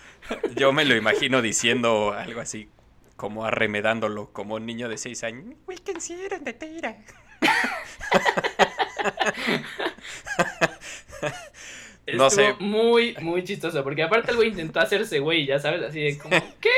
[0.55, 2.69] Yo me lo imagino diciendo algo así,
[3.15, 5.45] como arremedándolo, como un niño de 6 años.
[5.67, 6.55] We can sit on the
[12.15, 12.55] No Estuvo sé.
[12.59, 13.83] Muy, muy chistoso.
[13.83, 16.69] Porque aparte el güey intentó hacerse güey, ya sabes, así de como, ¿qué?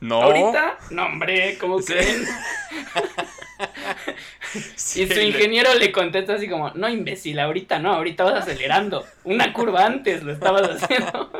[0.00, 0.22] No.
[0.22, 0.78] ¿Ahorita?
[0.90, 1.92] No, hombre, ¿cómo sí.
[1.92, 2.24] creen?
[4.76, 5.80] sí, y su ingeniero le...
[5.80, 9.06] le contesta así como, no, imbécil, ahorita no, ahorita vas acelerando.
[9.24, 11.30] Una curva antes lo estabas haciendo.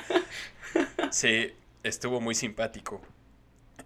[1.10, 3.00] sí, estuvo muy simpático.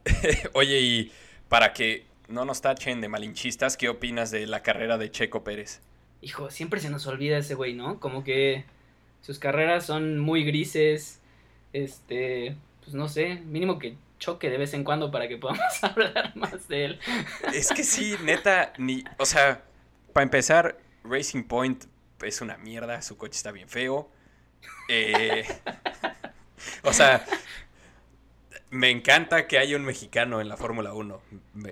[0.55, 1.13] Oye, y
[1.49, 5.81] para que no nos tachen de malinchistas, ¿qué opinas de la carrera de Checo Pérez?
[6.22, 8.00] Hijo, siempre se nos olvida ese güey, ¿no?
[8.00, 8.64] Como que
[9.22, 11.20] sus carreras son muy grises,
[11.72, 16.37] este, pues no sé, mínimo que choque de vez en cuando para que podamos hablar
[16.37, 17.00] más de él.
[17.52, 19.64] Es que sí, neta, ni, o sea,
[20.12, 21.85] para empezar, Racing Point
[22.22, 24.11] es una mierda, su coche está bien feo.
[24.88, 25.44] Eh,
[26.85, 27.24] o sea,
[28.70, 31.20] me encanta que haya un mexicano en la Fórmula 1.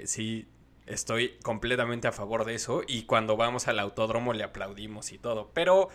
[0.05, 0.47] Sí,
[0.89, 5.51] Estoy completamente a favor de eso y cuando vamos al autódromo le aplaudimos y todo.
[5.53, 5.91] Pero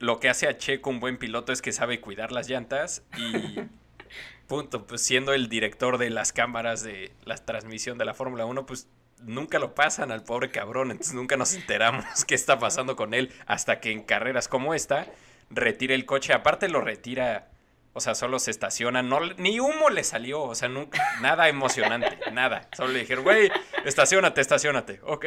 [0.00, 3.60] lo que hace a Checo un buen piloto es que sabe cuidar las llantas y
[4.48, 8.66] punto, pues siendo el director de las cámaras de la transmisión de la Fórmula 1,
[8.66, 8.88] pues
[9.22, 13.32] nunca lo pasan al pobre cabrón, entonces nunca nos enteramos qué está pasando con él
[13.46, 15.06] hasta que en carreras como esta
[15.50, 17.48] retira el coche, aparte lo retira
[17.96, 22.18] o sea, solo se estaciona, no, ni humo le salió, o sea, nunca, nada emocionante,
[22.32, 22.68] nada.
[22.76, 23.50] Solo le dijeron, güey,
[23.86, 25.24] estacionate, estacionate, ok.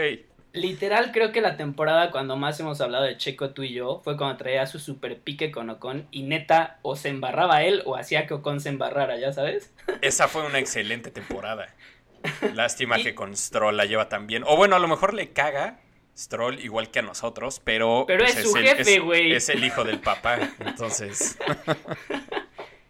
[0.53, 4.17] Literal, creo que la temporada cuando más hemos hablado de Checo tú y yo fue
[4.17, 8.27] cuando traía su super pique con Ocon y neta o se embarraba él o hacía
[8.27, 9.73] que Ocon se embarrara, ¿ya sabes?
[10.01, 11.73] Esa fue una excelente temporada.
[12.53, 14.43] Lástima que con Stroll la lleva tan bien.
[14.45, 15.79] O bueno, a lo mejor le caga
[16.15, 18.03] Stroll igual que a nosotros, pero...
[18.05, 19.31] Pero es, pues, su jefe, güey.
[19.31, 21.37] Es, es el hijo del papá, entonces...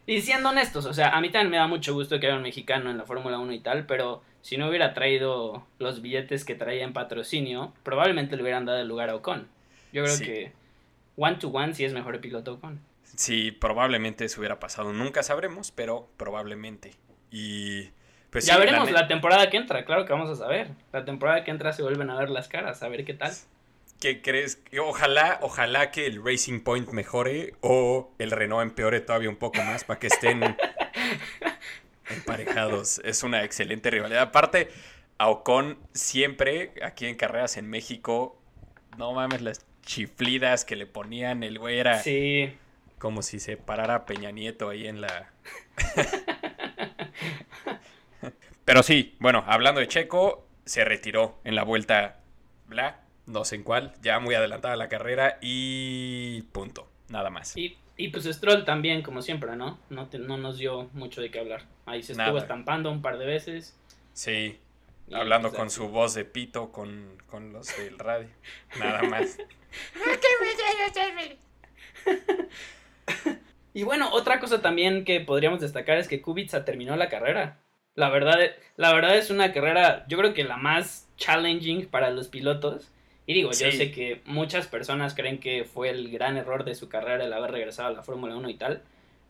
[0.09, 2.41] Y siendo honestos, o sea, a mí también me da mucho gusto que haya un
[2.41, 6.55] mexicano en la Fórmula 1 y tal, pero si no hubiera traído los billetes que
[6.55, 9.47] traía en patrocinio, probablemente le hubieran dado el lugar a Ocon.
[9.93, 10.51] Yo creo que
[11.15, 12.81] one to one sí es mejor el piloto Ocon.
[13.03, 14.93] Sí, probablemente eso hubiera pasado.
[14.93, 16.95] Nunca sabremos, pero probablemente.
[17.29, 17.89] Y
[18.31, 20.71] pues ya veremos la, la, temporada que entra, claro que vamos a saber.
[20.91, 23.31] La temporada que entra se vuelven a ver las caras, a ver qué tal.
[23.99, 24.61] ¿Qué crees?
[24.81, 29.83] Ojalá, ojalá que el Racing Point mejore o el Renault empeore todavía un poco más
[29.83, 30.41] para que estén
[32.09, 33.01] emparejados.
[33.03, 34.21] Es una excelente rivalidad.
[34.21, 34.69] Aparte,
[35.17, 38.41] a Ocon siempre, aquí en carreras en México,
[38.97, 42.53] no mames, las chiflidas que le ponían, el güey era sí.
[42.99, 45.33] como si se parara Peña Nieto ahí en la...
[48.63, 52.19] Pero sí, bueno, hablando de Checo, se retiró en la vuelta,
[52.67, 57.55] bla, no sé en cuál, ya muy adelantada la carrera y punto, nada más.
[57.55, 59.79] Y, y pues Stroll también, como siempre, ¿no?
[59.89, 61.63] No, no nos dio mucho de qué hablar.
[61.85, 63.77] Ahí se estuvo estampando un par de veces.
[64.13, 64.57] Sí,
[65.11, 68.29] hablando pues, con su voz de pito con, con los del radio,
[68.79, 69.37] nada más.
[73.73, 77.59] y bueno, otra cosa también que podríamos destacar es que Kubica terminó la carrera.
[77.95, 78.37] La verdad,
[78.77, 82.91] la verdad es una carrera, yo creo que la más challenging para los pilotos.
[83.29, 86.89] Y digo, yo sé que muchas personas creen que fue el gran error de su
[86.89, 88.81] carrera el haber regresado a la Fórmula 1 y tal,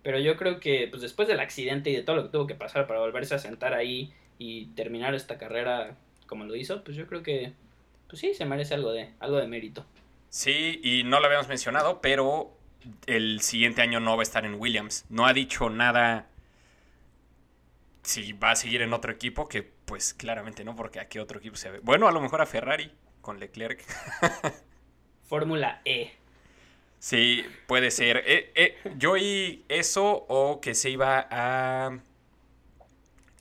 [0.03, 2.55] pero yo creo que pues después del accidente y de todo lo que tuvo que
[2.55, 7.07] pasar para volverse a sentar ahí y terminar esta carrera como lo hizo, pues yo
[7.07, 7.51] creo que
[8.07, 9.85] pues sí se merece algo de algo de mérito.
[10.29, 12.55] Sí, y no lo habíamos mencionado, pero
[13.05, 15.07] el siguiente año no va a estar en Williams.
[15.09, 16.29] No ha dicho nada
[18.03, 21.39] si va a seguir en otro equipo, que pues claramente no, porque a qué otro
[21.39, 21.79] equipo se ve.
[21.79, 23.81] Bueno, a lo mejor a Ferrari, con Leclerc.
[25.27, 26.11] Fórmula E.
[26.99, 28.23] Sí, puede ser.
[28.25, 31.99] Eh, eh, yo oí eso o que se iba a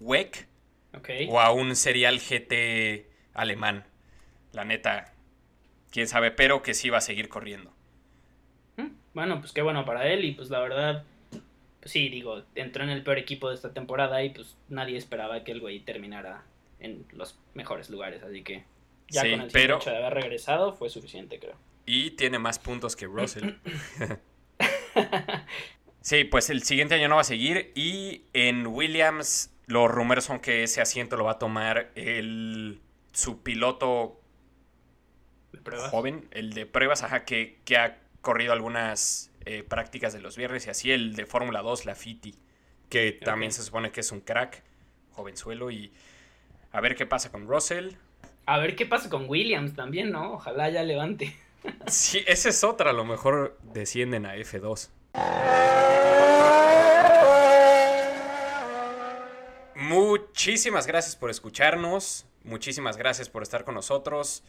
[0.00, 0.46] WEC
[1.28, 3.84] o a un serial GT alemán.
[4.52, 5.12] La neta,
[5.90, 7.72] quién sabe, pero que sí va a seguir corriendo.
[8.76, 11.04] Mm, bueno, pues qué bueno para él y pues la verdad,
[11.80, 15.42] pues sí, digo, entró en el peor equipo de esta temporada y pues nadie esperaba
[15.42, 16.44] que el güey terminara
[16.80, 18.62] en los mejores lugares, así que
[19.08, 21.56] ya Sí, con el pero- hecho de haber regresado fue suficiente, creo.
[21.86, 23.54] Y tiene más puntos que Russell.
[26.00, 27.72] sí, pues el siguiente año no va a seguir.
[27.74, 32.80] Y en Williams, los rumores son que ese asiento lo va a tomar el
[33.12, 34.20] su piloto
[35.90, 40.66] joven, el de pruebas, ajá, que, que ha corrido algunas eh, prácticas de los viernes
[40.66, 42.34] y así, el de Fórmula 2, la Fiti,
[42.90, 44.62] que también se supone que es un crack,
[45.12, 45.90] jovenzuelo, y
[46.70, 47.92] a ver qué pasa con Russell.
[48.50, 50.32] A ver qué pasa con Williams también, ¿no?
[50.32, 51.36] Ojalá ya levante.
[51.86, 54.90] Sí, esa es otra, a lo mejor descienden a F2.
[59.74, 64.42] Muchísimas gracias por escucharnos, muchísimas gracias por estar con nosotros.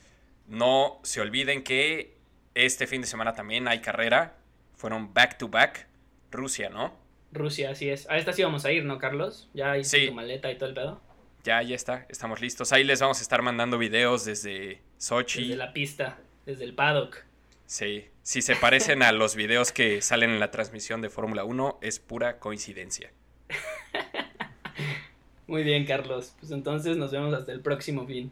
[0.48, 2.18] No se olviden que
[2.56, 4.36] este fin de semana también hay carrera.
[4.76, 5.88] Fueron back to back.
[6.32, 6.94] Rusia, ¿no?
[7.32, 8.10] Rusia, así es.
[8.10, 9.50] A esta sí vamos a ir, ¿no, Carlos?
[9.54, 10.08] Ya hice Sí.
[10.08, 11.02] tu maleta y todo el pedo.
[11.44, 12.74] Ya, ya está, estamos listos.
[12.74, 15.44] Ahí les vamos a estar mandando videos desde Sochi.
[15.44, 17.24] Desde la pista, desde el paddock.
[17.66, 21.80] Sí, si se parecen a los videos que salen en la transmisión de Fórmula 1,
[21.82, 23.14] es pura coincidencia.
[25.48, 26.36] Muy bien, Carlos.
[26.40, 28.32] Pues entonces nos vemos hasta el próximo fin.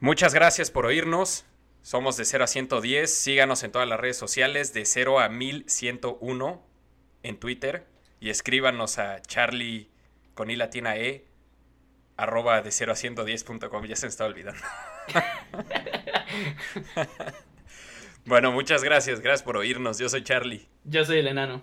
[0.00, 1.44] Muchas gracias por oírnos.
[1.82, 3.12] Somos de 0 a 110.
[3.12, 6.62] Síganos en todas las redes sociales de 0 a 1101
[7.22, 7.86] en Twitter.
[8.18, 9.90] Y escríbanos a charlie
[10.34, 11.26] con i latina e
[12.16, 13.84] arroba de 0 a 110.com.
[13.84, 14.60] Ya se me está olvidando.
[18.26, 19.20] bueno, muchas gracias.
[19.20, 19.98] Gracias por oírnos.
[19.98, 20.66] Yo soy Charlie.
[20.84, 21.62] Yo soy el enano.